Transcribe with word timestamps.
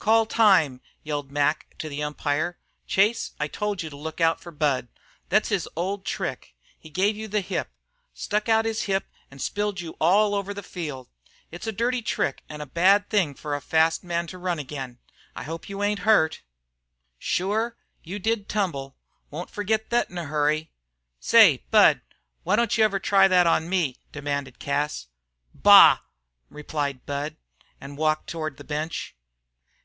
"Call 0.00 0.26
time," 0.26 0.80
yelled 1.02 1.32
Mac 1.32 1.76
to 1.78 1.88
the 1.88 2.00
umpire. 2.02 2.58
"Chase, 2.86 3.32
I 3.40 3.48
told 3.48 3.82
you 3.82 3.90
to 3.90 3.96
look 3.96 4.20
out 4.20 4.40
for 4.40 4.52
Budd. 4.52 4.88
Thet's 5.30 5.48
his 5.48 5.68
old 5.74 6.04
trick. 6.04 6.54
He 6.78 6.90
gave 6.90 7.16
you 7.16 7.26
the 7.26 7.40
hip. 7.40 7.68
Stuck 8.14 8.48
out 8.48 8.64
his 8.64 8.82
hip 8.82 9.08
an' 9.30 9.38
spilled 9.40 9.80
you 9.80 9.96
all 10.00 10.34
over 10.34 10.54
the 10.54 10.62
field. 10.62 11.08
It's 11.50 11.66
a 11.66 11.72
dirty 11.72 12.02
trick, 12.02 12.44
an' 12.48 12.60
a 12.60 12.66
bad 12.66 13.08
thing 13.10 13.34
for 13.34 13.54
a 13.54 13.60
fast 13.60 14.04
man 14.04 14.28
to 14.28 14.38
run 14.38 14.60
agin. 14.60 14.98
I 15.34 15.42
hope 15.42 15.68
you 15.68 15.82
ain't 15.82 16.00
hurt. 16.00 16.42
Shure, 17.18 17.76
you 18.04 18.20
did 18.20 18.48
tumble 18.48 18.96
won't 19.30 19.50
forgit 19.50 19.90
thet 19.90 20.10
in 20.10 20.18
a 20.18 20.24
hurry." 20.24 20.70
"Say, 21.18 21.64
Budd, 21.72 22.00
why 22.44 22.54
don't 22.54 22.76
you 22.78 22.84
ever 22.84 22.98
try 23.00 23.26
that 23.28 23.46
on 23.46 23.68
me?" 23.68 23.96
demanded 24.12 24.58
Cas. 24.60 25.06
"Bah!" 25.54 25.98
replied 26.48 27.06
Budd, 27.06 27.36
and 27.80 27.96
walked 27.96 28.28
toward 28.28 28.56
the 28.56 28.64
bench. 28.64 29.14